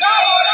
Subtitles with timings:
[0.00, 0.53] y